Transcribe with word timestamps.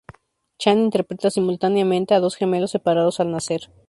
Chan 0.61 0.77
interpreta 0.87 1.29
simultáneamente 1.29 2.15
a 2.15 2.19
dos 2.23 2.35
gemelos 2.39 2.71
separados 2.71 3.19
al 3.19 3.29
nacer. 3.33 3.61